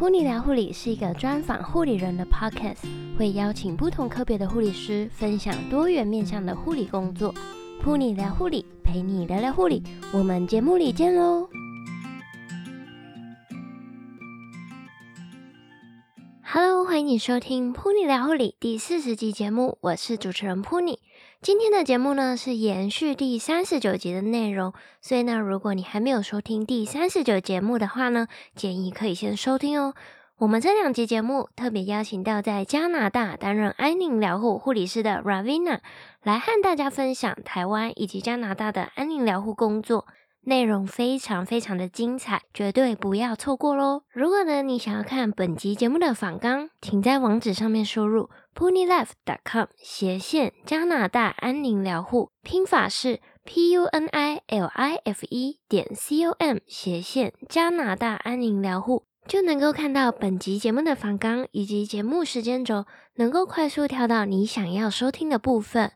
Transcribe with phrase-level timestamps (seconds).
[0.00, 7.34] 普尼聊护理是一个专访护理人的 podcast，会邀请不同科别的护理师分享多元面向的护理工作。
[7.82, 11.46] 普尼聊护理，陪你聊聊护理，我们节目里见喽
[17.10, 20.98] 你收听 Pony 聊护理第四十集节目，我是主持人 Pony。
[21.42, 29.94] 今天的节目呢是延续第三十九集的内容，所以呢，如果你还没有收听第三十九节目的话呢，建议可以先收听哦。
[30.38, 35.80] 我们这两集节目特别邀请到在加拿大担任安宁疗护护理师的 Ravina
[36.22, 40.06] 来和大家分享台湾以及加拿大的安宁疗护工作。
[40.42, 44.02] 内容非常非常的精彩，绝对不要错过喽！
[44.10, 65.92] 如果呢，你想要看本集节目的访纲，请在网址上面输入 punilife.com 斜线加拿大安宁疗护，拼法是 p u n i l i f e 点 c o m 斜线加拿大安宁疗护，就能够看到本集节目的访纲以及节目时间轴，能够快速跳到你想要收听的部分。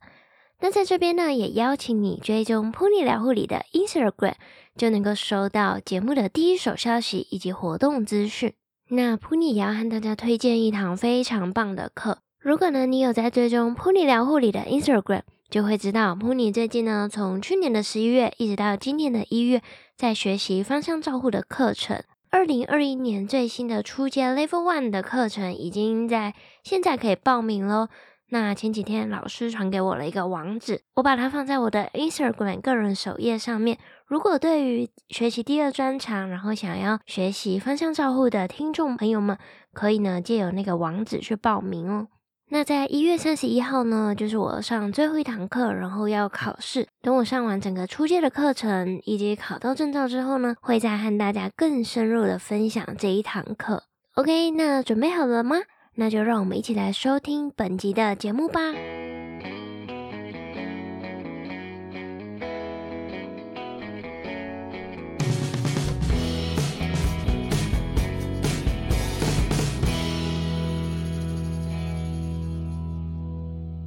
[0.65, 4.33] 那在这边呢，也邀请你追踪 Pony 聊护理的 Instagram，
[4.75, 8.55] 就能够收到节目的第一手消息以及活动资讯。
[8.89, 12.17] 那 Pony 也要和大家推荐一堂非常棒的课。
[12.41, 19.61] 如果呢，你有在追踪 Pony 聊护理的 Instagram，就会知道 Pony 最近呢，从去年的十一月一直到今年的一月，
[19.99, 22.03] 在学习方向照护的课程。
[22.31, 27.89] 二零二一年最新的初阶 Level One 的课程，已经在现在可以报名喽。
[28.35, 33.79] 那前几天老师传给我了一个网址，我把它放在我的 Instagram 个人首页上面。
[34.09, 39.39] 如果对于学习第二专长，然后想要学习方向照护的听众朋友们，
[39.73, 42.09] 可以呢借由那个网址去报名哦。
[42.49, 46.89] 那在一月三十一号呢，就是我上最后一堂课，然后要考试。
[47.03, 53.85] 等我上完整个初阶的课程以及考到证照之后呢，会再和大家更深入的分享这一堂课。
[54.15, 55.57] OK，那准备好了吗？
[55.97, 58.61] 那就让我们一起来收听本集的节目吧。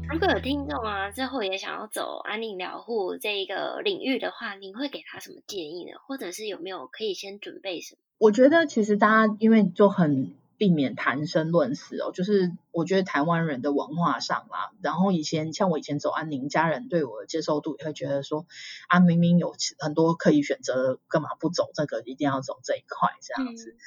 [0.09, 5.91] 如果有听众啊，之后也想要走安宁疗护这一个领域的话，您会给他什么建议呢？
[6.07, 7.99] 或者是有没有可以先准备什么？
[8.17, 10.33] 我觉得其实大家因为就很。
[10.57, 18.47] 避免谈生论死哦，就是我觉得台湾人的文化上啦，然后以前像我以前走安宁，家人对我的接受度也会觉得说，
[18.88, 23.72] 啊明明有很多可以选择，干嘛不走这个，一定要走这一块这样子。
[23.72, 23.78] 嗯、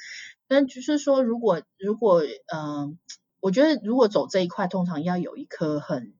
[0.47, 2.97] 但就是说，如果如果嗯、呃，
[3.41, 6.13] 我觉得如果走这一块，通常要有一颗很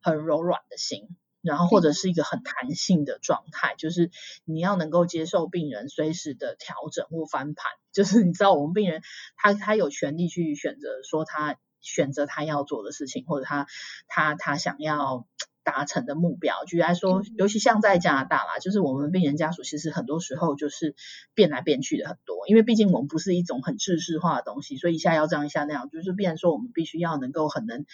[0.00, 1.16] 很柔软的心。
[1.42, 4.10] 然后或者是一个很弹性的状态，就是
[4.44, 9.02] 你要能够接受病人随时的调整或翻盘，就是你知道我们病人
[9.36, 13.66] 他他有权利去选择说他选择他要做的事情，或者他
[14.06, 15.26] 他他想要
[15.64, 16.64] 达成的目标。
[16.64, 20.94] 举例来说，尤其像在加拿大啦，就是我们病人家属其实很多时候就是
[21.34, 27.84] 变来变去的很多，因为毕竟我们不是一种很制式化的东西，所以一下要这样一下那样，就是变成说我们必须要能够很能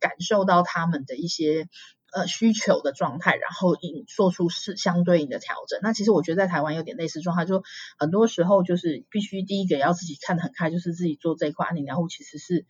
[0.00, 1.68] 感受到他们的一些。
[2.12, 5.80] 呃，需求的状态，然后应做出是相对应的调整。
[5.82, 7.62] 那其实我觉得在台湾有点类似状态，就
[7.98, 12.64] 很多时候就是必须第一个要自己看得很开，就是自己做这一块安宁疗护其实是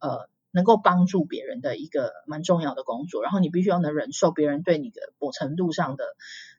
[0.00, 3.22] 呃能够帮助别人的一个蛮重要的工作。
[3.22, 6.04] 然后你必须要能忍受别人对你的某程度上的，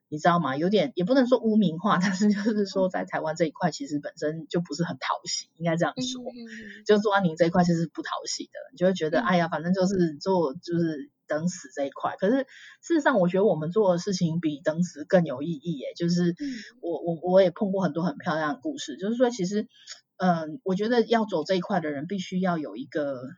[0.08, 0.56] 你知道吗？
[0.56, 6.24] 有点也不能说污名化，但是就是说在台湾这一块其实本身就不是很讨喜，应该这样说。
[6.24, 11.12] 嗯、就做安宁这一块其实是不讨喜的，你就会觉得、嗯、哎呀，反正就是做就是。
[11.32, 12.46] 等死这一块，可是
[12.82, 15.78] 事实上，我觉得我们做的事情比等死更有意义。
[15.78, 16.36] 耶，就是
[16.82, 19.70] 我我我也碰过很多很漂亮的故事，就是说，其实，
[20.18, 23.30] 嗯，我觉得要走这一块的人，必须要有一个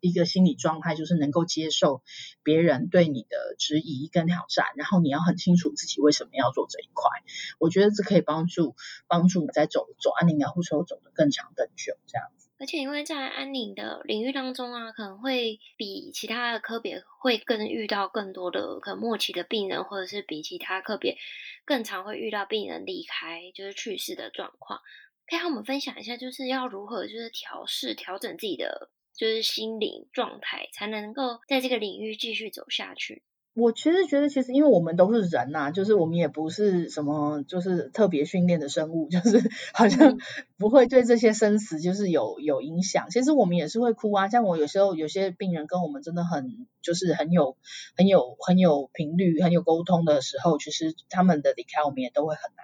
[0.00, 2.02] 一个心理状态，就是能够接受
[2.44, 7.10] 别人对你的质疑跟挑战，然后你要很清楚自己为什么要做这一块。
[7.58, 8.76] 我觉得这可以帮助
[9.08, 12.43] 帮助你在走走安宁疗护时候走得更长更久，这样子。
[12.64, 21.18] 而且因为在安宁的领域当中啊，可能会比其他的科别会更遇到更多的可能末期的病人，或者是比其他科别
[21.66, 24.80] 更常会遇到病人离开就是去世的状况。
[25.26, 33.22] 可以和我们分享一下，就是要如何就是调试调整自己的就是心灵状态，才能够在这个领域继续走下去。
[33.54, 40.18] 我其实觉得，其实因为我们都是人呐、啊，就是我们也不是什么就是特别训练的生物， 就是好像
[40.58, 43.10] 不会对这些生死就是有有影响。
[43.10, 47.56] 其实我们也是会哭啊，像我有时候有些病人跟我们真的很就是很有
[47.96, 52.63] 很有很有频率、很有沟通的时候，其实他们的离开我们也都会很难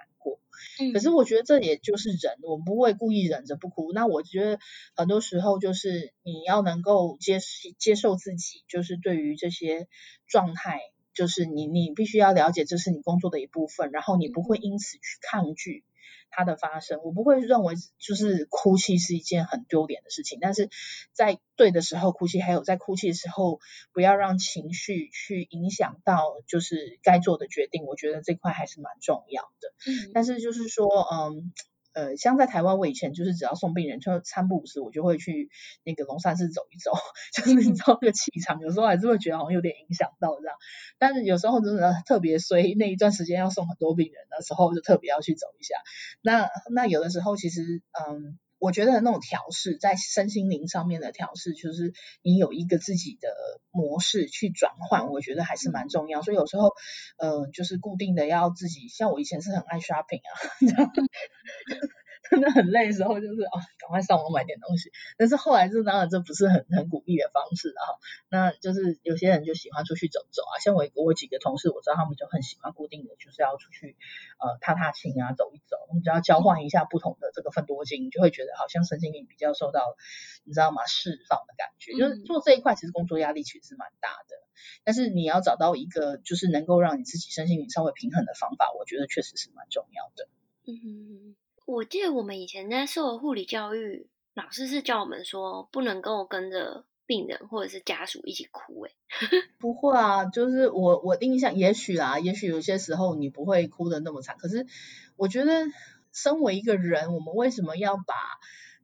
[0.93, 3.91] 可是我觉得这也就是人，我们不会故意忍着不哭。
[3.93, 4.59] 那我觉得
[4.95, 7.39] 很多时候就是你要能够接
[7.77, 9.87] 接受自己，就是对于这些
[10.27, 10.79] 状态，
[11.13, 15.83] 就是你你必须要了解这是你工作的一部分，然后你不会因此去抗拒。
[16.31, 20.69] 它的发生，我不会认为就是哭泣是一件很丢脸的事情，但是
[21.13, 23.59] 在对的时候哭泣，还有在哭泣的时候，
[23.93, 29.73] 不要让情绪去影响到就是该做的决定，我觉得这块还是蛮重要的。
[29.85, 31.53] 嗯，但是就是说，嗯。
[31.93, 35.49] 呃，像在台湾，我以前就是只要送病人，就餐不五时，我就会去
[35.83, 36.91] 那个龙山寺走一走，
[37.33, 40.55] 就是你知道那个气场，有时候还是会觉得好像有点影响到这样。
[40.97, 45.75] 但是有时候真的特别衰，那一段时间要送很多病人的时候，就特别要去走一下。
[46.21, 48.37] 那那有的时候其实，嗯。
[48.61, 53.27] 我觉得那种调试，在身心灵上面的调试，就是你有一个自己的
[53.71, 56.21] 模式去转换，我觉得还是蛮重要。
[56.21, 56.69] 所以有时候，
[57.17, 60.29] 呃，就是固定的要自己，像我以前是很爱 shopping 啊。
[62.31, 64.89] 真的很累的时候，就是哦，赶快上网买点东西。
[65.17, 67.83] 但是后来这当然这不是很很鼓励的方式啊。
[68.29, 73.97] 那就是有些人就喜欢出去走走啊，像我我几个同事，我知道他们就很喜欢固定的，就是要出去
[74.39, 75.75] 呃踏踏青啊，走一走。
[75.93, 79.97] 你只要交换一下不同的这个分多金，你就会觉得好像身心灵比较受到
[80.45, 80.85] 你知道吗？
[80.87, 81.91] 释放的感觉。
[81.99, 84.37] 就是做这一块，其实工作压力其实是蛮大的。
[84.85, 90.29] 但是你要找到一个就是能够让你自己身心灵稍微平衡的方法，我觉得确实是蛮重要的。
[90.65, 91.35] 嗯。
[91.71, 98.81] 我记得我们以前在受护理教育，老师是教我们说不能够跟着病人或者是家属一起哭。
[98.81, 98.91] 哎，
[99.57, 104.35] 不会啊，就是我我印象，也许啦，也许有些时候你不会哭的那么惨。
[104.37, 104.67] 可是
[105.15, 105.65] 我觉得，
[106.11, 108.15] 身为一个人，我们为什么要把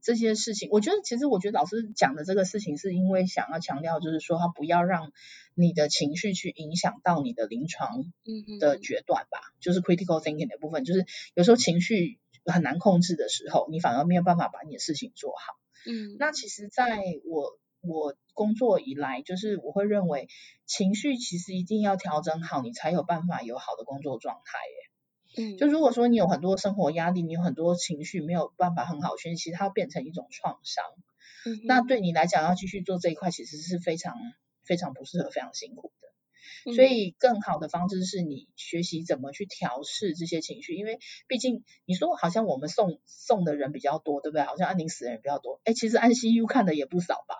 [0.02, 0.70] 这些事情？
[0.72, 5.12] 我觉得其实我觉得老师讲的这个事情，是因为想要强调，就是说他不要让
[5.56, 8.06] 你的情绪去影响到你的临床
[8.62, 12.18] 的决断吧，嗯、就是 critical thinking 的部分，就是有时候情绪。
[12.52, 15.54] 很难控制的时候，你反而没有办法把你的事情做好。
[15.86, 20.28] 嗯，那其实在我我工作以来，就是我会认为
[20.66, 24.58] 情绪其实一定要调整好，你才有办法有好的工作状态。
[25.44, 30.84] 耶，嗯，就如果说你有很多生活压力，你有很多情绪没有办法很好宣泄，其实它会变成一种创伤。
[31.46, 34.16] 嗯，那对你来讲要继续做这一块，其实是非常
[34.64, 36.08] 非常不适合，非常辛苦的。
[36.76, 44.44] 所以，更好的方式是你学习怎么去调试这些情绪，因为毕竟你说好像我们送送的人比较多，对不对？
[44.44, 47.36] 好像安宁死的人比较多，哎，其实安 CU 看的也不少吧？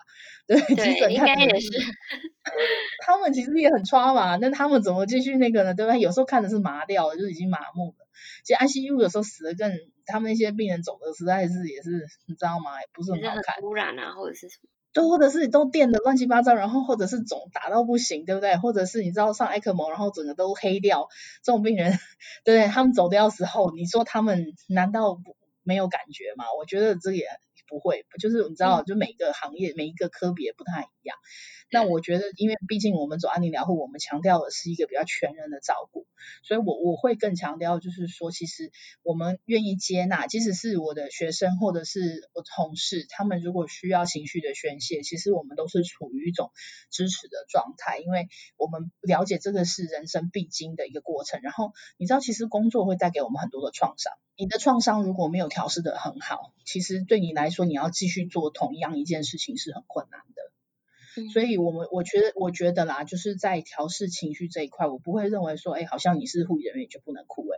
[0.48, 1.70] 对，对基本看的也是。
[3.06, 5.74] 他们其实也很抓嘛，那他们怎么继续那个呢？
[5.74, 6.00] 对不对？
[6.00, 8.08] 有时候看的是麻掉了，就已经麻木了。
[8.44, 9.72] 其实安 CU 有时候死的更，
[10.06, 12.80] 他们那些病人走的实在是也是，你知道吗？
[12.82, 14.70] 也不是很好看，污染啊，或者是什么。
[14.98, 18.58] 都或者是你都电的乱七八糟，然后或者是肿打到不行，对不对？
[18.58, 21.08] 或者是你知道上艾克蒙然后整个都黑掉，
[21.44, 21.92] 这种病人，
[22.44, 22.68] 对不对？
[22.68, 25.20] 他们走掉的时候，你说他们难道
[25.62, 26.46] 没有感觉吗？
[26.58, 27.28] 我觉得这也
[27.68, 31.18] 不会，就是你知道，就每个行业、每一个科别不太一样。
[31.70, 36.08] 那我觉得，因为毕竟我们走安宁疗护，我们强调的是一个比较全人的照顾，
[36.44, 38.72] 所以我我会更强调，就是说，其实
[39.04, 46.52] 我们愿意接纳，即使是我的学生或者是我同事，他们如果需要情绪的宣泄，其实我们都是处于一种
[46.90, 51.42] 支持的状态，因为我们了解这个是人生必经的一个过程。
[51.44, 61.32] 然后你知道，其实工作会带给我们很多的创伤，你的创伤如果没有调试的很好，其实对你来说，你要继续做同样一件事情是很困难的。
[61.34, 67.58] 所以，我们我觉得，我觉得啦，就是在调试情绪这一块，我不会认为说，哎，好像你是护理人员就不能哭，哎。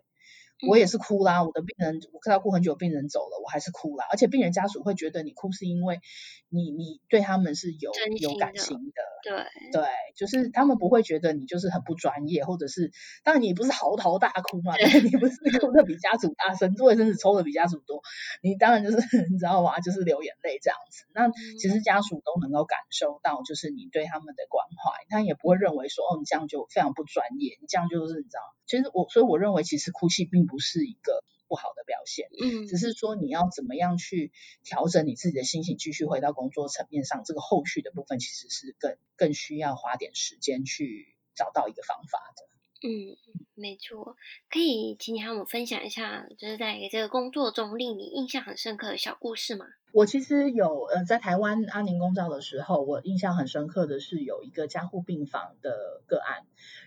[0.68, 4.06] 我也是哭啦，我的病人，我看到哭很久，病人走了，我还是哭啦。
[4.12, 6.02] 而且病人家属会觉得你哭是因为
[6.50, 9.88] 你你对他们是有有感情的，对对，
[10.18, 12.92] 就是他们不会觉得你就是很不专业，或者是
[13.24, 18.02] 当然你不是嚎啕大哭嘛，对你不是哭的比家属大声，卫生纸抽的比家属多，
[18.42, 18.98] 你当然就是
[19.32, 19.80] 你知道吗？
[19.80, 21.06] 就是流眼泪这样子。
[21.14, 28.42] 那其实家属都能够感受到，就是你对他们的关怀，他也不会认为说哦，你这样就非常不专业，你这样就是你知道。
[28.66, 34.32] 其实我，所以我认为，其实哭泣并不是一个不好的表现，嗯，只是说你要怎么样去
[34.64, 42.50] 调整你自己的心情，继续回到工作层面上，这个后续的部分其实是更更需要花点时间去找到一个方法的。
[42.82, 43.18] 嗯，
[43.56, 44.16] 没错，
[44.50, 49.66] 可以请你和我们分享一下，就是在这个工作中令你印象很深刻的小故事吗？
[49.92, 56.46] 我其实有，呃，在台湾安宁公照的时候，我印象很深刻的是有一个加护病房的个案，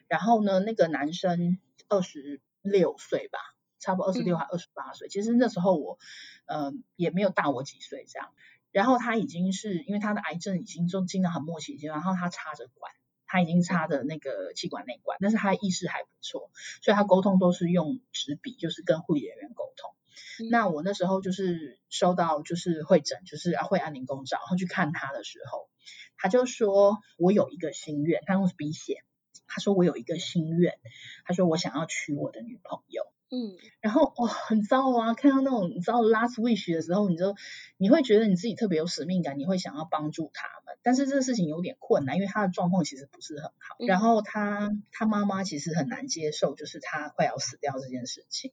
[0.08, 1.58] 然后呢，那个男生。
[1.88, 3.38] 二十六岁吧，
[3.82, 5.08] 差不多二十六还二十八岁。
[5.08, 5.98] 其实那时候我，
[6.46, 8.32] 呃，也没有大我几岁这样。
[8.70, 12.90] 然后他已经是因为他的癌症已经就进了很末期阶段，然后他插着管，
[13.26, 19.94] 他已经插着那个气管内管，但是他意识还不错，所以他沟通都是用纸笔，就是跟护理人员沟通。
[20.40, 25.68] 嗯、那我那时候就是收到就是会诊，就是要会安宁公照，然后去看他的时候，
[26.16, 29.04] 他就说我有一个心愿，他用笔写，
[29.46, 30.78] 他说我有一个心愿，
[31.26, 33.11] 他说我想要娶我的女朋友。
[33.34, 35.14] 嗯，然后哇、哦，很糟啊！
[35.14, 37.34] 看到那种你知道 last wish 的时候，你就
[37.78, 40.76] 你会觉得你自己特别有使命感，你会想要帮助他们。
[40.82, 43.76] 但是这个事情有点困难，因为他的状况其实不是很好。
[43.78, 48.52] 嗯、然后他他妈妈其实很难接受，就是他快要死掉这件事情。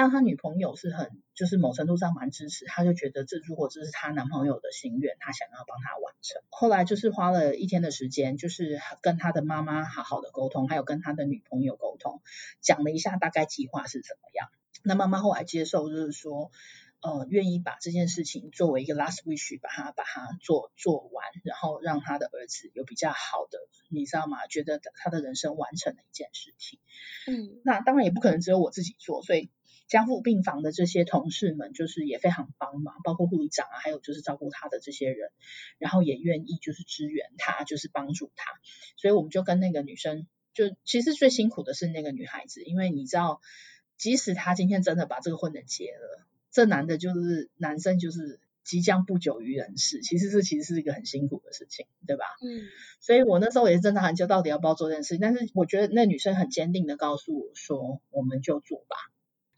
[0.00, 6.40] 但他女朋友是很，就是某程度上蛮支持，他就觉得这如果这是他男朋友的心愿，他想要帮他完成。
[6.50, 12.22] 后来就是花了一天的时间，就是跟他的妈妈好好的沟通，还有跟他的女朋友沟通，
[12.60, 14.50] 讲了一下大概计划是怎么样。
[14.84, 16.52] 那妈妈后来接受，就是说，
[17.00, 24.46] 呃，愿意把这件事情作为一个 last wish，把它把它做做完，然后让他的儿子有比较好的，你知道吗？
[24.46, 26.78] 觉得他的人生完成了一件事情。
[27.26, 29.50] 嗯，那当然也不可能只有我自己做，所以。
[29.88, 35.30] 加护病房的这些同事们，就是也非常帮忙，包括护理长啊，还有就是照顾他的这些人，
[35.78, 38.52] 然后也愿意就是支援他，就是帮助他。
[38.96, 43.40] 所以我们就跟那个女生，就其实最辛苦的是那个女孩子，因为你知道，
[43.96, 52.26] 即使他今天真的把这个婚的结了，这男的就是男生就是即将不久于人世，其实这其实是一个很辛苦的事情，对吧？
[52.42, 52.68] 嗯。
[53.00, 58.96] 所以我那时候也是真的很久到底要不要做这件事情，但是我觉得那女生很坚定的告诉我说，我们就做吧。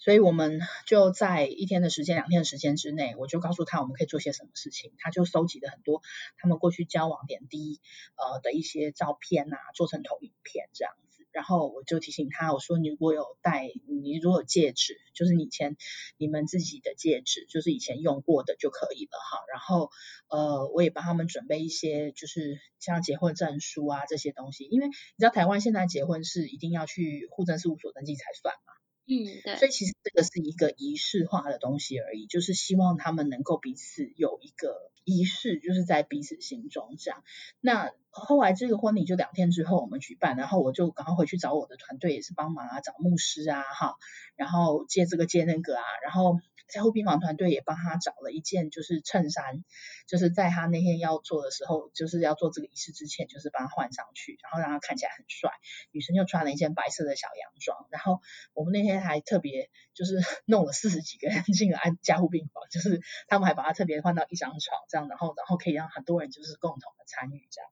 [0.00, 4.92] 所以我们就在一天的时间、两天的时间之内，我就告诉他我们可以做些什么事情。
[4.97, 6.00] 他就收集了很多
[6.38, 7.80] 他们过去交往点滴
[8.16, 11.26] 呃的一些照片啊，做成投影片这样子。
[11.33, 15.76] 然后我就提醒他，我说你如果有戴，你如果有戒指，就是你以前
[16.16, 19.45] 你们自己的戒指，就是以前用过的就可以了哈。
[19.52, 19.90] 然后
[20.28, 28.70] 呃，我也帮他们准备一些，就是像结婚证书啊这些东西，因为你知道台湾现在结婚是一定要去户政事务所登记才算嘛。
[29.11, 37.25] 嗯，对，所以其实这个是一个仪式化的东西而已，就是希望他们能够彼此有一个仪式，就是在彼此心中这样。
[37.61, 43.97] 那后来这个婚礼就两天之后我们举办，然后我就赶快回去找我的团队，也是帮忙啊，找牧师啊，哈，
[44.37, 46.38] 然后借这个借那个啊，然后。
[46.73, 49.64] 加护病房团队也帮他找了一件，就是衬衫，
[50.07, 55.50] 就是在他那天要做的时候，就是要做这个仪式之前，就是帮他换上去，然后让他看起来很帅。
[55.90, 58.21] 女生就穿了一件白色的小洋装，然后
[58.55, 67.69] 我们那天还特别就是 弄了四十几个人进了安加护病房，就是他们还把他特别换到一张床这样，然后然后可以让很多人就是共同的参与这样。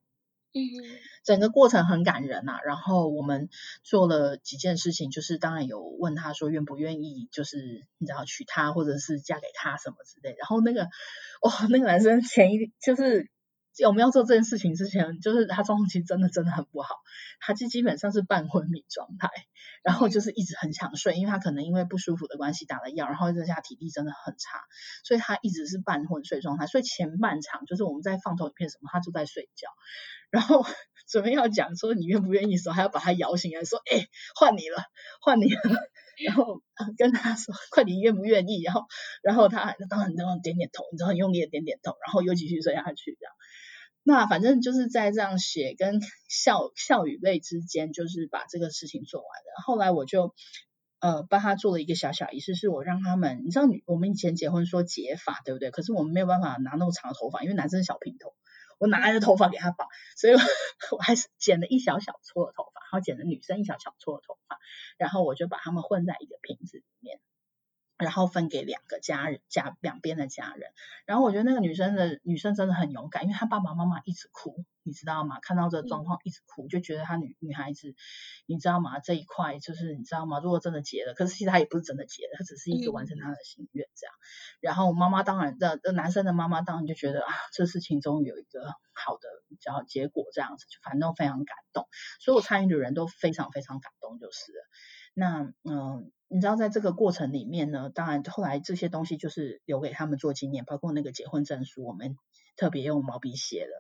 [0.64, 2.60] 嗯，整个过程很感人呐、啊。
[2.64, 3.48] 然后我们
[3.82, 10.34] 做了几件事情，就是当然有问他说愿不愿意，就是你知道娶她或者是嫁给他什么之类。
[10.38, 10.88] 然后那个
[11.42, 13.30] 哇，那个男生前一就是
[13.86, 16.96] 我们要做这件事情之前，就是他状况其实真的真的很不好，
[17.38, 19.30] 他就基本上是半昏迷状态，
[19.84, 24.58] 然后就是一直很想睡，因为他可能因为不舒服的关系打了药，然后这下体力真的很差，
[25.04, 26.66] 所以他一直是半昏睡状态。
[26.66, 29.68] 所以前半场就是我们在放投影片什么，他就在睡觉。
[30.30, 30.64] 然后
[31.08, 34.84] 准备要讲说你愿不愿意的时候，还要把他摇醒来说，哎，换你了，
[35.22, 35.60] 换你了。
[36.26, 36.60] 然后
[36.96, 38.60] 跟他说，快点愿不愿意？
[38.62, 38.82] 然后，
[39.22, 43.32] 然后他当然当然点点头，你知道很用力的点点头，然后又继续睡下去这样。
[44.02, 49.62] 那反正就是在这样写跟笑笑与泪之间，就是把这个事情做完了。
[49.64, 50.34] 后来我就
[50.98, 55.70] 呃帮他做了一个小小仪式，是我让他们，你知道我们以前结婚说结发，对不对？
[55.70, 58.34] 可是我们没有办法拿那么长的头发，因为男生小平头。
[58.78, 60.38] 我拿来的头发给他绑，所以我
[61.02, 64.58] 还是剪了一小小撮的头发，然后剪了女生一小小撮的头发，
[64.96, 67.20] 然后我就把他们混在一个瓶子里面。
[67.98, 70.70] 然后分给两个家人，家两边的家人。
[71.04, 75.38] 然后我觉得那个女生的女生真的很勇敢，因为她爸爸妈妈一直哭，你知道吗？
[75.40, 77.94] 看到这个状况一直哭，就觉得她女女孩子，
[78.46, 79.00] 你知道吗？
[79.00, 80.38] 这一块就是你知道吗？
[80.40, 84.14] 如果真的结了，可是其实她也不是真的结了，她只是一直完成她的心愿这样。
[84.60, 91.88] 然后妈妈当然的，男生的妈妈当然就觉得啊，这事情终于有一个好的比较结果这样子，就反正非常感动，
[92.20, 94.58] 所有参与的人都非常非常感动，就是了。
[95.18, 96.10] 那嗯。
[96.30, 102.18] 你知道，在这个过程里面呢，当然后来这些东西就是留给他们做纪念，包括那个结婚证书，我们
[102.54, 103.72] 特别用毛笔写的。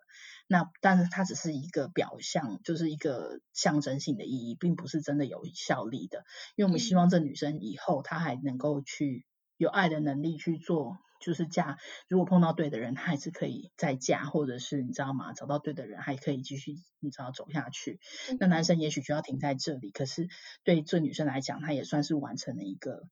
[0.46, 6.24] 那但是它只是一个表象，就是一个象征性的意义，并不是真的有效力的。
[6.56, 9.26] 因为我们希望这女生以后她还能够去
[9.58, 10.96] 有爱的能力去做。
[11.20, 15.32] 就是嫁，如果碰到对的人，他还是可以再嫁，或者是你知道吗？
[15.32, 18.00] 找到对的人，还可以继续你知道走下去。
[18.38, 20.28] 那男生也许就要停在这里，可是
[20.64, 23.08] 对这女生来讲，她也算是完成了一个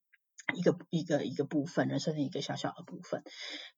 [0.55, 3.23] 一个一个一个部分，人生的一个小小的部分。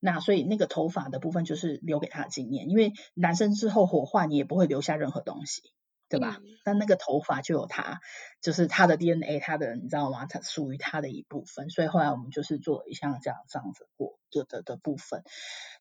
[0.00, 5.62] 那所以那个头发的部分就是留给他的纪念，因为男生之后火化，你也不会留下任何东西。
[6.08, 6.38] 对吧？
[6.64, 8.00] 但、嗯、那个头发就有他，
[8.40, 10.26] 就是他的 DNA，他的你知道吗？
[10.26, 11.70] 他属于他的一部分。
[11.70, 15.22] 所以后来我们就是做了一项这样这样子过的的的部分。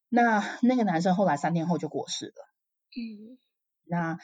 [0.09, 2.47] 那那个男生后来三天后就过世了。
[2.95, 3.37] 嗯。
[3.89, 4.19] 那，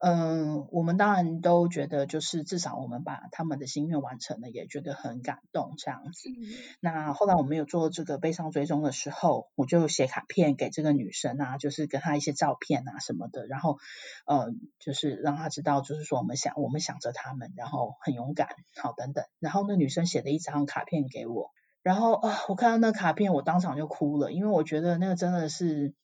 [0.00, 6.28] 嗯、呃，我们当然都觉得，就是至少我们把他们的心愿完成了，也觉得很感动这样子。
[6.28, 6.34] 嗯、
[6.80, 13.78] 那后来我们有做这个悲伤追踪的时候，我就写卡片给这个女生啊，就是跟她一些照片啊什么的，然后，
[14.26, 19.24] 呃，就是让她知道，就是说我们想我们想着他们，然后很勇敢，好等等。
[19.40, 21.50] 然后那女生写了一张卡片给我，
[21.88, 25.94] 然后啊、我看到那卡片，我当场就哭了，因为我觉得那个真的是。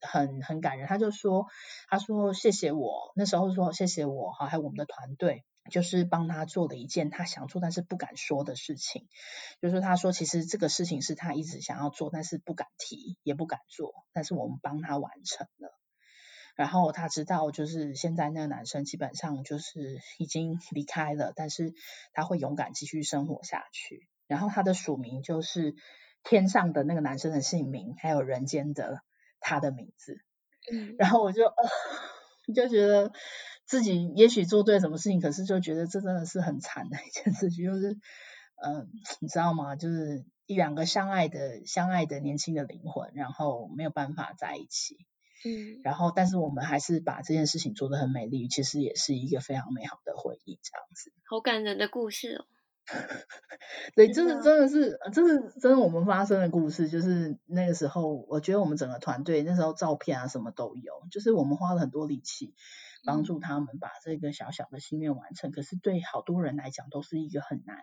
[0.00, 1.46] 很很感人，他就说，
[1.88, 9.08] 他说谢谢我，那时候说谢谢我哈，还有我们的团队，就是帮他做了一件他想做但是不敢说的事情，
[9.60, 15.76] 就是他说其实这个事情是他一直想要做，但是不敢提也不敢做，但是我们帮他完成了，
[16.54, 21.74] 然后他知道就是现在那个男生基本上就是已经离开了，但是
[22.12, 25.74] 他会勇敢继续生活下去，然后他的署名就是
[26.22, 29.00] 天上的那个男生的姓名，还有人间的。
[29.46, 30.22] 他的名字，
[30.72, 31.54] 嗯，然后我就呃，
[32.54, 33.12] 就觉得
[33.66, 37.90] 自己也许做对什么事情，可是就觉得这真的是很惨的一件事情，就是，
[38.56, 38.86] 嗯、呃，
[39.20, 39.76] 你知道吗？
[39.76, 44.96] 就是一两个相爱的、相爱的年轻的灵魂，然后没有办法在一起，
[45.44, 51.12] 嗯，然后但是我们还是把这件事情做得很美丽，其实也是一个非常美好的回忆，这样子。
[51.28, 52.46] 好感人的故事哦。
[53.96, 56.88] 对，就是真的是，这是真的我们发生的故事。
[56.88, 62.54] 就是那个时候，我觉得我们整个团队那时候照片啊什么都有，就是我们花了很多力气
[63.04, 65.50] 帮助他们把这个小小的心愿完成。
[65.50, 67.78] 可是对好多人来讲，都是一个很难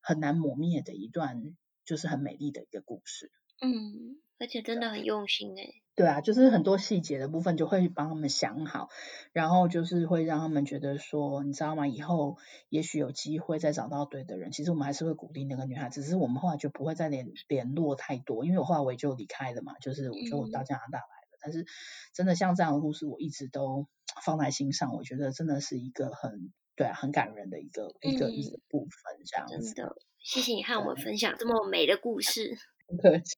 [0.00, 1.42] 很难磨灭的一段，
[1.84, 3.32] 就是很美丽的一个故事。
[3.62, 5.74] 嗯，而且真的很用心诶。
[5.94, 8.88] 对啊，就是很多细节的部分就会帮他们想好，
[9.32, 11.88] 然后就是会让他们觉得说，你知道吗？
[11.88, 12.36] 以后
[12.68, 14.52] 也许有机会再找到对的人。
[14.52, 21.28] 其实我们还是会鼓励那个女孩，只是我们后来就不会再联联络太多，因为我后来我也就离开了嘛，就是我就到加拿大来了。
[21.32, 21.66] 嗯、但是
[22.14, 23.88] 真的像这样的故事，我一直都
[24.24, 29.74] 放在心上，我觉得真的是一个很对啊，很感人的一个、嗯、一个一个部分，这样子。
[29.74, 32.56] 真的，谢谢你和我们分享这么美的故事。
[32.86, 33.34] 不客气。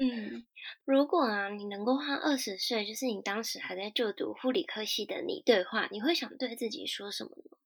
[0.00, 0.44] 嗯，
[0.84, 7.56] 如果啊，你能够和二十岁，就是你当时还在就读护理科系的你对话，你会想对自己说什么呢？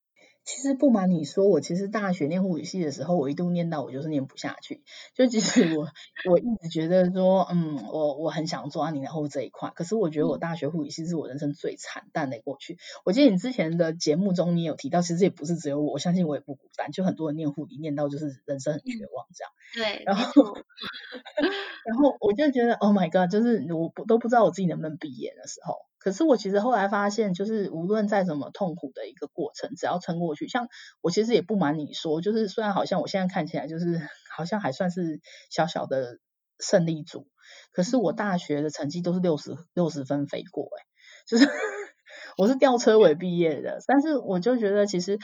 [0.48, 4.82] 其实不瞒你说，我其实大学念护理系的时候，我一度念到我就是念不下去。
[5.14, 5.86] 就其实我
[6.30, 9.70] 我一直觉得说，嗯，我我很想做安宁的护这一块。
[9.74, 12.78] 可是我觉得我大学护理系是我人生最惨淡的过去。
[13.04, 16.92] 我记得你之前的节目中你有提到，其实也不是只有我，我相信我也不孤单。
[16.92, 19.52] 就很多人念护理念到就是人生很绝望这样。
[19.52, 20.24] 嗯、对，然后
[21.84, 25.74] 然后我就觉得，Oh my God，就是我不都不知道我自己能不能毕业的时候。
[26.08, 30.68] 可是我其实后来发现，就是无论再怎么痛苦的一个过程，只要撑过去，像
[31.02, 34.00] 我其实也不瞒你说，就是虽然好像我现在看起来就是
[34.34, 36.18] 好像还算是小小的
[36.58, 37.26] 胜利组，
[37.72, 40.80] 可是我大学的成绩都是六十六十分飞过，哎，
[41.26, 41.46] 就是
[42.38, 45.18] 我是吊车尾毕业的，但是我就觉得其实，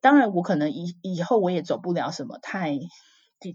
[0.00, 2.76] 当然我可能以以后我也走不了什么太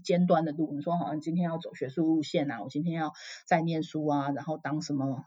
[0.02, 3.12] 尖端的路，你说好像今天要走学术路线啊，我今天要
[3.46, 5.24] 再念书啊，然后当什么。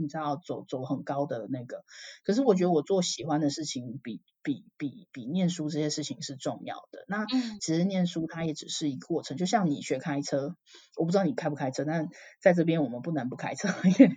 [0.00, 1.84] 你知道走走很高的那个，
[2.24, 7.04] 可是我觉得我做喜欢的事情比比比比念书这些事情是重要的。
[7.06, 7.26] 那
[7.60, 10.56] 其实念书它也只是一个过程，就像你学开车，
[10.96, 12.08] 我不知道你开不开车，但
[12.40, 14.16] 在这边我们不能不开车，因为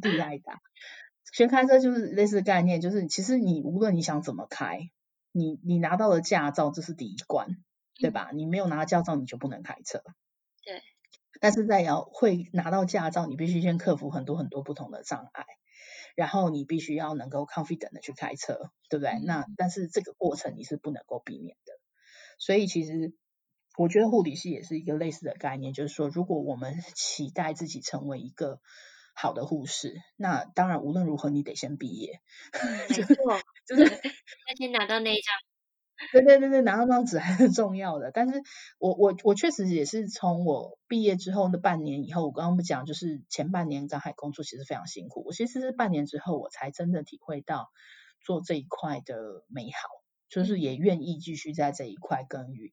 [0.00, 0.60] 地太大。
[1.32, 4.90] 学开车就是类似概念，就是其实你无论你想怎么开，
[5.30, 7.56] 你你拿到了驾照，这是第一关，
[8.00, 8.30] 对吧？
[8.34, 10.02] 你没有拿到驾照，你就不能开车。
[11.40, 11.50] 对。
[11.50, 15.46] 但是在要会拿到驾照，你必须先克服很多很多不同的障碍，
[16.14, 19.10] 然后你必须要能够 confident 的去开车，对不对？
[19.10, 21.72] 嗯、那但是这个过程你是不能够避免的，
[22.38, 23.14] 所以其实
[23.76, 28.60] 我觉得护理系也是一个类似的概念，就是说如果我们期待自己成为一个
[29.14, 32.20] 好的护士，那当然无论如何你得先毕业，
[32.88, 33.14] 没 错，
[33.66, 35.49] 就是要先拿到那一张。
[36.12, 38.10] 对对对对，拿到那张纸还是重要的。
[38.12, 38.42] 但是
[38.78, 45.22] 我我我确实也是从我毕业之后那半年以后，我刚刚不讲，就是前半年在海工作其实非常辛苦。
[45.26, 47.68] 我其实是半年之后，我才真的体会到
[48.24, 49.88] 做这一块的美好，
[50.28, 52.70] 就是也愿意继续在这一块耕耘。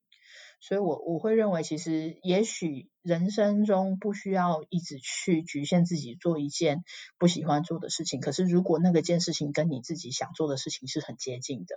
[0.59, 6.83] 所以我我会认为，其实也许人生中不需要一直去局限自己做一件
[7.17, 8.19] 不喜欢做的事情。
[8.19, 11.75] 可是如果那个件事情跟你自己想做的事情是很接近的。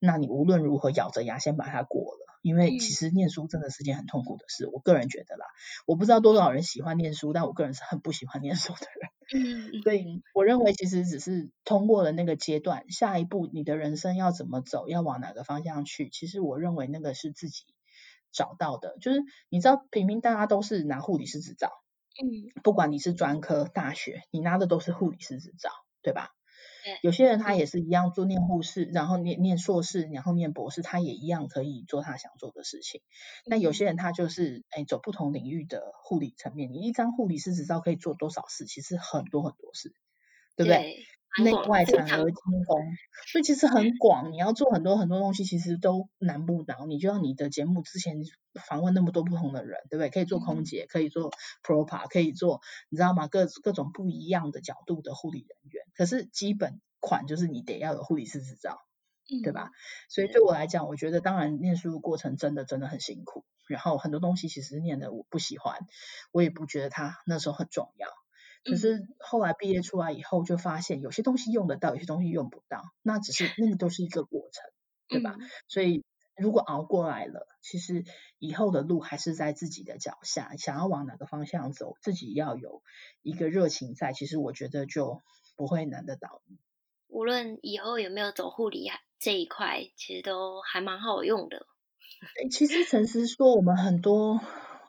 [0.00, 5.46] 那你无论如何咬着牙先把它过了，因为其实念书真的是件很痛苦的事，我个人觉得啦。
[5.86, 9.10] 我不知道多少人喜欢念书，但我个人是很不喜欢念书的人。
[9.72, 17.64] 嗯，所以我认为其实只是通过了那个阶段，下一步你的人生要怎么走，要往哪个方向去，其实我认为那个是自己
[18.34, 18.98] 找到的。
[19.00, 21.70] 就是你知道，平平大家都是拿护理师执照，
[22.22, 25.70] 嗯，不管你是专科大学，你拿的都是护理师执照，
[26.02, 26.28] 对吧？
[26.84, 33.00] 对，有些人他也是一样做念护士，然后念念硕士，然后念博士，他也一样可以做他想做的事情。
[33.46, 38.66] 那有些人他就是哎走不同领域的护理层面，你一张护理师执照可以做多少事？
[38.66, 39.94] 其实很多很多事，
[40.56, 41.06] 对不对？
[41.42, 42.34] 内外产儿精
[42.66, 42.80] 工，
[43.26, 46.86] 所以其实很广，你要做很多很多东西，其实都难不倒。
[46.86, 48.22] 你就像你的节目之前
[48.68, 50.10] 访问那么多不同的人，对不对？
[50.10, 51.32] 可以做空姐，可以做
[51.64, 53.26] Propa，可以做，你知道吗？
[53.26, 55.84] 各各种不一样的角度的护理人员。
[55.94, 58.78] 可是基本款就是你得要有护理师执照，
[59.42, 59.70] 对吧？
[60.08, 65.80] 所以对我来讲，我觉得当然念书的过程真的真的很辛苦，然后很多东西其实念的我不喜欢，
[66.30, 68.08] 我也不觉得它那时候很重要。
[68.64, 74.64] 可是后来毕业出来以后，就发现有些东西用得到，有些东西用不到，那只是那个都是一个过程，
[75.06, 75.36] 对吧？
[75.38, 76.02] 嗯、所以
[76.34, 78.04] 如果熬过来了，其实
[78.38, 82.82] 以后的路还是在自己的脚下，想要往哪个方向走，自己要有
[83.20, 85.20] 一个热情在，其实我觉得就
[85.56, 86.40] 不会难得倒。
[87.08, 91.66] 无论以后有没有走护理这一块，其实都还蛮好用的。
[92.50, 94.40] 其实诚实说，我们很多。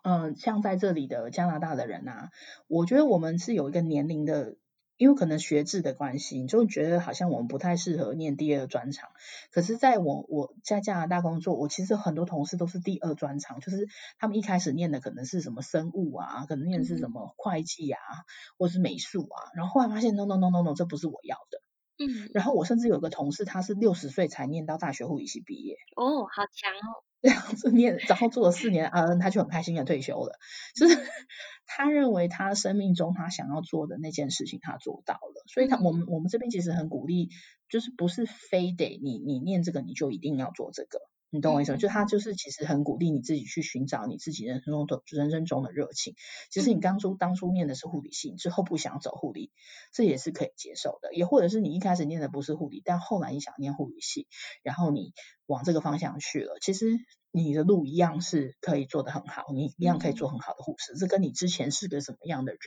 [0.08, 2.30] 嗯，像在这里的加拿大的人啊，
[2.68, 4.56] 我觉得我们是有一个年龄的，
[4.98, 9.10] 因为可能学制的关系，你就觉得好像我们不太适合念第二专长。
[9.52, 13.88] 可是，在我我在加拿大工作，我其实很多同事都是第二专长，就是
[14.20, 18.22] 他们一开始念的可能是什么生物啊，可能念的是什么会计啊，嗯、
[18.60, 21.58] 或是美术啊，然后后来发现 no no no no no，这不是我要的。
[21.98, 25.78] 嗯，然后我甚至有个同事，他是六十岁才念到大学护理系毕业。
[25.96, 27.02] 哦，好强哦。
[27.26, 30.38] 这样子念，然后做了四年 RN，他就很开心的退休了。
[30.76, 30.96] 就是
[31.66, 35.44] 他认为他生命中他想要做的那件事情，他做到了。
[35.48, 37.30] 所以他我们我们这边其实很鼓励，
[37.68, 41.00] 就是不是非得你你念这个你就一定要做这个。
[41.36, 41.78] 你懂我意思吗？
[41.78, 46.16] 就他就是其实很鼓励你自己去寻找你自己人生中的人生中的热情。
[46.50, 49.52] 其实你当初当初念的是护理系，之后不想走护理，
[49.92, 51.14] 这也是可以接受的。
[51.14, 54.28] 也或者是你一开始念的不是护理，但后来你想念护理系，
[54.64, 55.14] 然后你
[55.46, 56.88] 往这个方向去了，其实
[57.32, 60.96] 你的路一样是可以做得很好，你一样可以做很好的护士。
[60.96, 62.62] 这跟你之前是个什么样的人，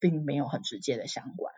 [0.00, 1.54] 并没有很直接的相关。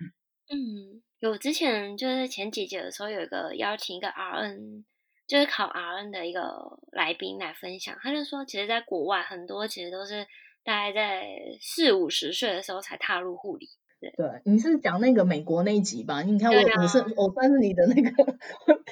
[0.48, 4.84] 嗯，有之前就是前几节的时候有一个邀请一个 RN。
[5.26, 10.26] 就是考 RN 的一个来宾来分享，他就说，其实，在国外很多其实都是
[10.64, 11.26] 大概在
[11.60, 13.68] 四五十岁的时候才踏入护理。
[13.98, 16.20] 对，对，你是讲那个美国那一集吧？
[16.22, 18.38] 你看我，我、啊、是我算是你的那个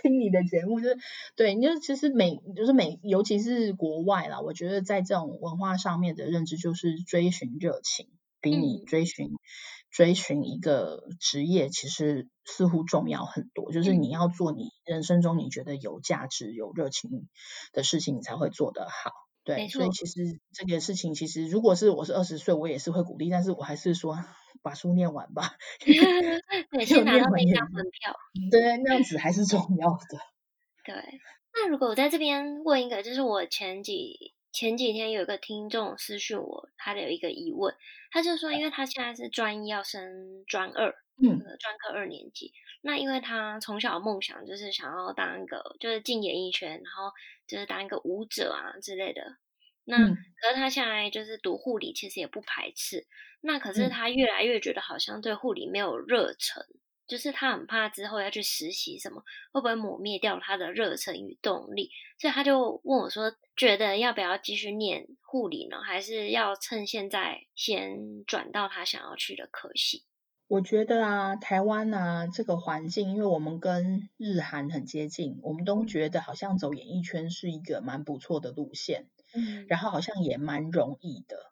[0.03, 0.97] 听你的节目，就是
[1.37, 8.09] 对，你就其实美就是美，尤其是国外啦，我觉得在这种文化上面的认知，就是追寻热情，
[8.45, 9.27] 比你追寻。
[9.27, 9.39] 嗯
[9.95, 13.71] 追寻一个职业，其实似乎重要很多。
[13.71, 17.29] 就是你要做你人生中你觉得有价值、有热情
[17.73, 19.13] 的事情，你才会做得好。
[19.45, 24.19] 对，所以其实这个事情，其实如果是我是二十岁，我也是会鼓励，但是我还是说
[24.63, 25.55] 把书念完吧。
[25.79, 25.95] 对，
[26.85, 28.17] 先拿到那张门票。
[28.51, 30.19] 对，那样子还是重要的。
[30.85, 31.21] 对，
[31.53, 34.35] 那如果我在这边问一个，就是我前几。
[34.55, 37.75] 前几天有一个听众私讯我，他的有一个疑问，
[38.13, 41.27] 他就说，因为他现在是专一要升专二，嗯，
[41.59, 47.11] 专科二年级，那因为他从小梦想就是想要当一个，就是进演艺圈，然后
[47.49, 49.39] 就是当一个舞者啊之类的，
[49.83, 53.09] 那可是他现在就是读护理，其实也不排斥，
[53.41, 56.65] 那可是他越来越觉得好像对护理没有热忱。
[57.07, 61.91] 就是他很怕之后要去实习什么，会不会抹灭掉他的热忱与动力？
[62.19, 65.81] 所以他就问我说：“觉得要不要继续念护理呢？
[65.83, 70.05] 还是要趁现在先转到他想要去的科系？”
[70.47, 81.51] 我觉得啊，台湾啊这个环境，因为我们跟日韩很接近，我们都觉得好像走演艺圈是一个蛮不错的路线，嗯，然后好像也蛮容易的。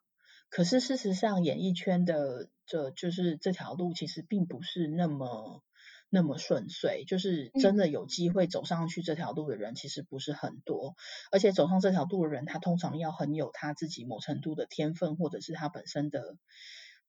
[0.50, 5.62] 可是事实上，演艺圈的这就是这条路，其实并不是那么
[6.08, 7.04] 那么顺遂。
[7.06, 10.96] 就是真的有机会走上去这条路的人，其实不是很多。
[11.30, 16.38] 而且走上这条路的人，他通常要很有他自己某程度的天分，或者是他本身的，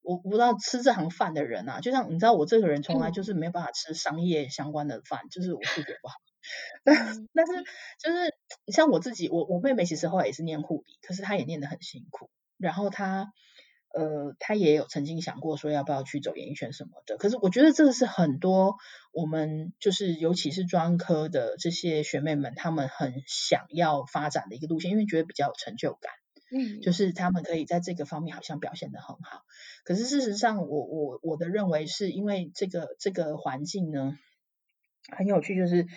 [0.01, 1.79] 我不知道吃这行饭的人啊。
[1.79, 6.15] 就像你知道，我这个人从来就是没有办法吃商业相关的饭，就是我数学不好。
[6.83, 7.53] 但但是
[8.03, 8.35] 就是
[8.67, 12.29] 像我自己，我我妹妹其实后来也是念护理，可是她也念得很辛苦。
[12.59, 13.33] 然后他，
[13.93, 17.17] 呃，他也有曾经想过说要不要去走演艺圈什么的。
[17.17, 18.75] 可是我觉得这个是很多
[19.11, 26.11] 我们就是尤其是专科的这些学妹们，他们很想要发展的一个路线，因为觉得比较有成就感。
[26.55, 29.43] 嗯，就是他们可以在这个方面好像表现得很好。
[29.83, 34.17] 可是事实上，我我我的认为是因为这个这个环境呢
[35.15, 35.87] 很有趣，就是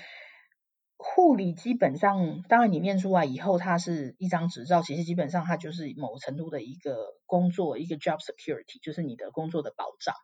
[0.98, 10.14] 护理基本上，当然你念出来以后，它是一张执照，其实基本上它就是某程度的一个工作，一个 job security，就是你的工作的保障。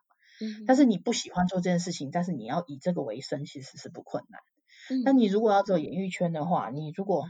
[0.41, 4.41] 嗯，但是你不喜欢做这件事情，但是你要以这个为生，其实是不困难。
[4.89, 7.25] 嗯，那你如果要走演艺圈的话，你如果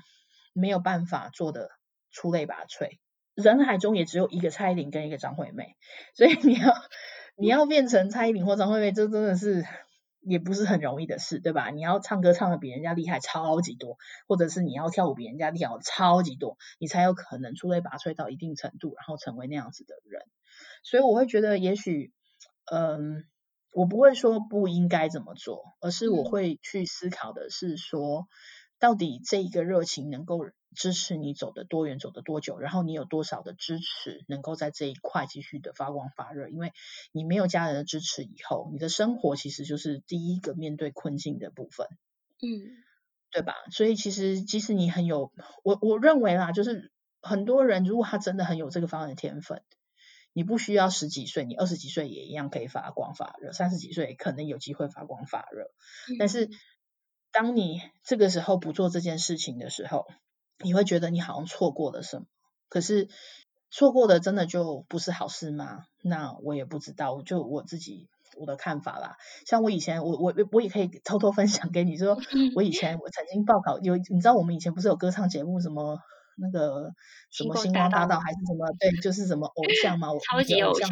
[0.53, 1.69] 没有办法做的
[2.11, 2.99] 出类拔萃，
[3.35, 5.75] 人海中也只有一个蔡依林跟一个张惠妹，
[6.15, 6.73] 所以你要
[7.35, 9.65] 你要变成蔡依林或张惠妹，这真的是
[10.23, 11.69] 也不是很容易的事，对吧？
[11.69, 20.23] 你要唱歌唱的比人家厉害超级多，或者是你要跳舞比人家厉害超级多，你才有可能出类拔萃到一定程度，然后成为那样子的人。
[20.83, 22.11] 所以我会觉得，也许。
[22.71, 23.25] 嗯，
[23.73, 28.29] 我不会说不应该怎么做，而是我会去思考的是说，
[28.79, 30.39] 到底这一个热情能够
[30.75, 36.49] 支持你走的多远，走的多久，然后你有多少的支持能够在这一块继续的发光发热。
[36.49, 36.73] 因为
[37.11, 41.87] 你没有家人的支持以后，你的生活其实就是第一个面对困境的部分，
[42.41, 42.83] 嗯，
[43.31, 43.53] 对吧？
[43.71, 45.31] 所以其实即使你很有，
[45.63, 49.61] 我我认为啦，就是很多人如果他真的很有这个方面的天分。
[50.35, 55.69] 你不需要十几岁，你二十几岁也一样可以发光发热，三十几岁可能有机会发光发热。
[56.17, 56.49] 但是，
[57.31, 60.07] 当你这个时候不做这件事情的时候，
[60.61, 62.25] 你会觉得你好像错过了什么。
[62.69, 63.07] 可是，
[63.71, 65.85] 错过的真的就不是好事吗？
[66.03, 69.17] 那我也不知道，就我自己我的看法啦。
[69.45, 72.17] 像我以前，我我我也可以 偷偷分享给你， 说
[72.55, 75.99] 我以前我曾经报考有，你知道我们以前不是有歌唱节目什么？
[76.35, 76.89] 那个
[77.29, 78.65] 什么星光大道还是什么？
[78.79, 80.89] 对，就是什么 偶像嘛，超级偶像，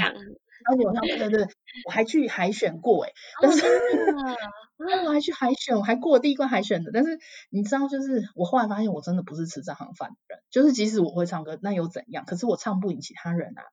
[0.65, 1.47] 超级偶像，对对对，
[1.86, 3.62] 我还去海选过哎，但是，
[5.08, 6.91] 我还去海选，我还过第一关海选的。
[6.93, 7.19] 但是
[7.50, 10.39] 你知道，就是我后来发现，我真的不是吃这行饭的人。
[10.50, 12.26] 就是即使我会唱歌，那又怎样？
[12.26, 13.63] 可是我唱不赢其他人啊。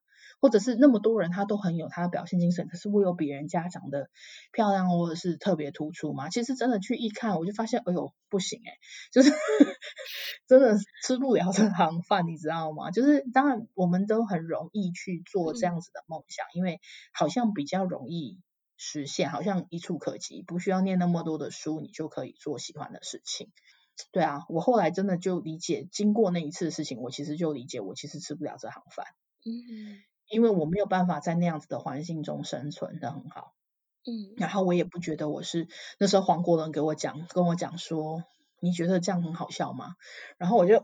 [0.41, 4.09] 或者是那么多人，他都很有他的表现精神，可是我有比人家长得
[4.53, 6.29] 漂亮，或者是特别突出吗？
[6.29, 8.73] 其实真的去一看，我就发现，哎呦，不行哎，
[9.13, 9.31] 就是
[10.47, 12.91] 真的吃不了这行饭，你知道吗？
[12.91, 16.81] 就是当然我们都很容易去做这样子的梦想，嗯、因为
[17.13, 18.39] 好像比较容易
[18.77, 23.51] 实现，好像一触可及，不需要念那么多的书，你就可以做喜欢的事情。
[24.13, 29.07] 对啊，我后来真的就理解，经过那一次的事情，我其实就理解，我其实吃不了这行饭。
[29.45, 29.99] 嗯。
[30.29, 33.55] 因为我没有办法在那样子的环境中生存的很好，
[34.05, 38.25] 嗯，然后我也不觉得我是那时候黄国伦给我讲跟我讲说，
[38.61, 39.97] 你觉得这样很好笑吗？
[40.37, 40.83] 然后我就。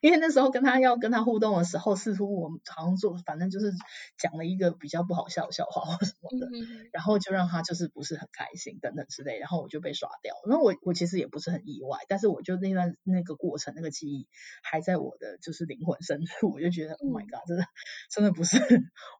[0.00, 3.72] 因为那时候跟他要跟他互动的时候，似乎我们好像做，反正就是
[4.18, 10.34] 讲了一个比较不好笑的笑话或什么的，嗯、然后就让他就是不是很开心等等之类，然后我就被刷掉。
[10.46, 14.28] 那我我其实也不是很意外，但是我就那段那个过程那个记忆
[14.62, 17.64] 还在我的就是灵魂深处，我就觉得、嗯、Oh my God，真的
[18.10, 18.58] 真的不是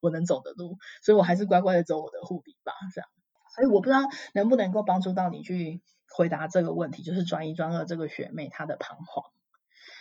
[0.00, 3.08] 我能走的路，所以我还是乖乖的走我的护理吧，这样。
[3.54, 4.00] 所以我不知道
[4.32, 9.24] 能不能够帮助到你去回答这个问题，就是专一专二这个学妹她的彷徨。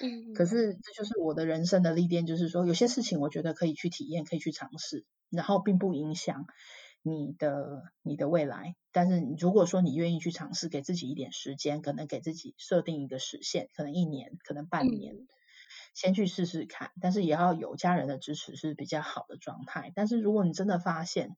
[0.03, 6.45] 嗯，可是这就是我的人生的历练，就是说有些事情我觉得可以去体验，可以去尝试，然后并不影响
[7.03, 8.75] 你的你的未来。
[8.91, 15.27] 但是如果说你愿意去尝试，给自己一点时间，可能给自己设定一个时限，可能一年，可能半年，嗯、
[15.95, 16.91] 先去试试看。
[17.01, 19.91] 但是也要有家人的支持是比较好的状态。
[19.95, 21.37] 但是如果你真的发现，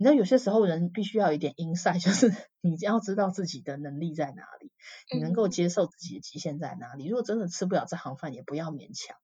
[0.00, 4.72] 你知道有些时候人必须要有一点 insight，就是 你要知道自己的能力在哪里，
[5.12, 7.06] 你能够接受自己的极限在哪里。
[7.06, 9.14] 如果真的吃不了这行饭，也不要勉强。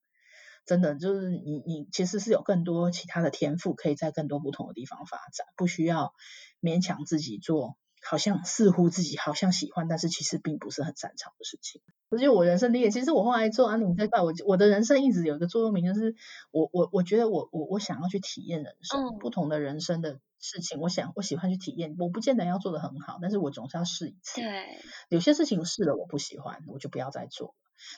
[0.67, 6.13] 真的就是你你其实是有更多其他的天赋，可以在更多不同的地方发展，不需要
[6.61, 7.79] 勉强自己做。
[8.09, 11.83] 好像似乎自己好像喜欢，但是其实并不是很擅长的事情。
[12.11, 12.91] 这就我人生理解。
[12.91, 16.15] 其实我后来做安宁这块，我我的人生一直有一个座右铭，就是
[16.53, 21.97] 我我我觉得我我我想要去体验人生，嗯、不同的人生的事情，我想我喜欢去体验。
[21.99, 24.41] 我不见得要做的很好，但是我总是要试一次。
[24.41, 27.55] 对，有些事情试了我不喜欢，我就不要再做。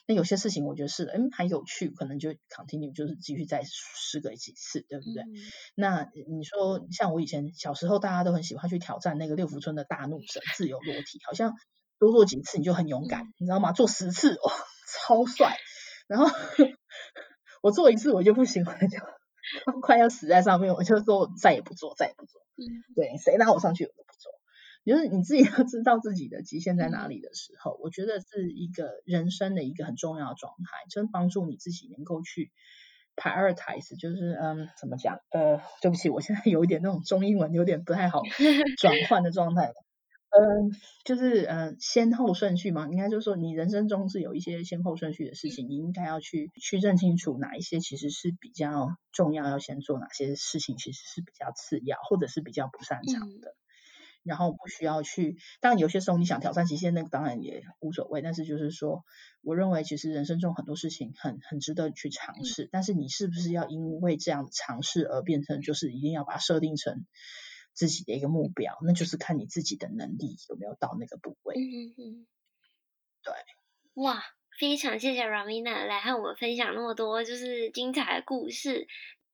[0.06, 5.22] 那有些事情我觉得是，嗯，还有趣，可能就 continue，就是继续再试个几次，对不对？
[5.22, 5.34] 嗯、
[5.74, 11.54] 那你说，像我以前小时候，大家都很喜欢去挑战那个六福村的大怒神自由落体，好像
[11.98, 13.72] 多做几次你就很勇敢，嗯、你知道吗？
[13.72, 14.50] 做十次哦，
[15.06, 15.56] 超帅。
[16.06, 16.26] 然后
[17.62, 18.98] 我做一次我就不行了，就
[19.82, 22.40] 快要死在上面，我就说再也不做，再也不做。
[22.56, 22.64] 嗯，
[22.94, 23.92] 对，谁拉我上去。
[24.88, 32.50] 就是你自己要知道自己的极限在哪里的时候，我觉得是一个人生的一个很重要的状态，就是帮助你自己能够去
[33.16, 35.20] prioritize，就是嗯，怎么讲？
[35.30, 38.22] 呃，对不起，我现在有一点那种中英文有点不太好
[38.80, 39.72] 转换的状态。
[40.30, 40.70] 嗯，
[41.04, 53.50] 就是嗯，先后顺序嘛，应该就是说，你人生中是有一些先后顺序的事情，你应该要去去认清楚哪一些其实是比较重要，要先做哪些事情其实是比较次要，或者是比较不擅长的。
[53.50, 53.54] 嗯
[54.28, 58.22] 然后不需要去，当然有些时候你想挑战极限，那个当然也无所谓。
[58.22, 59.02] 但是就是说，
[59.42, 62.64] 我认为其实人生中很多事情很很值得去尝试。
[62.64, 67.06] 嗯、但是你是不是要因为这样的尝试而变成就是一定要把它设定成
[67.72, 68.76] 自己的一个目标？
[68.84, 71.56] 那就是看你自己的能力有没有到那个部位。
[71.56, 72.26] 嗯嗯。
[73.24, 73.34] 对。
[73.94, 74.22] 哇，
[74.60, 78.86] 非常谢谢 Ramina 来和我们分享那么多就是精彩的故事。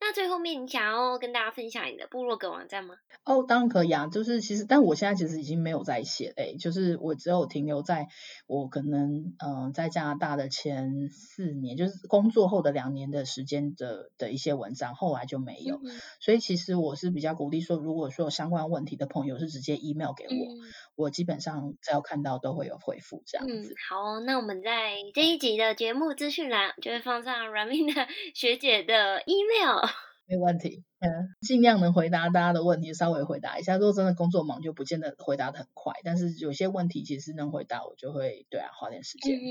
[0.06, 2.94] 那最后面，你想要跟大家分享你的部落格网站吗？
[3.24, 4.06] 哦，当然可以啊。
[4.08, 8.08] 就是其实，但我现在其实已经没有在写诶，就是我只有停留在
[8.46, 15.76] 我可能嗯、呃、在加拿大的前四年，就是工作后的两年的时间的的一些文章，后来就没有。
[15.76, 20.60] 嗯、所以其实我是比较鼓励说，如果说有相关问题的朋友是直接 email 给我，嗯、
[20.94, 23.70] 我基本上只要看到都会有回复这样子。
[23.70, 29.93] 嗯，好，那我们在这一集的节目资讯栏就会放上 Ramin a 学姐的 email。
[30.26, 33.76] 没问题，嗯，尽量能回答大家的问题，稍微回答一下。
[33.76, 35.92] 如果真的工作忙，就不见得回答的很快。
[36.02, 39.36] 但是有些问题其实能回答，我就会对啊，花点时间。
[39.36, 39.42] 嗯，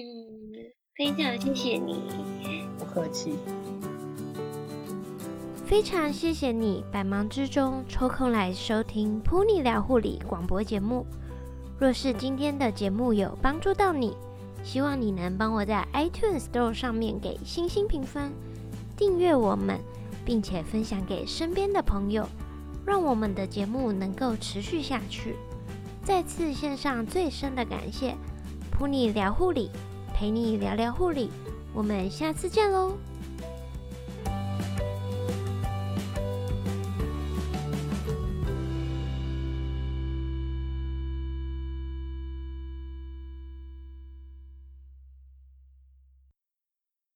[0.96, 2.02] 非常谢谢你，
[2.78, 3.34] 不客气。
[5.66, 11.06] 非常谢谢你百忙之中抽空来收听 Pony 聊护理广播节目。
[11.80, 14.16] 若是今天的节目有帮助到你，
[14.64, 18.32] 希望你能帮我在 iTunes Store 上面给星星评分，
[18.98, 19.80] 订阅我们。
[20.26, 22.28] 并且分享给身边的朋友，
[22.86, 25.36] 让我们的节目能够持续下去。
[26.04, 28.16] 再次献上最深的感谢
[28.72, 29.70] 普你聊护理，
[30.14, 31.30] 陪你聊聊护理，
[31.74, 32.98] 我们下次见喽。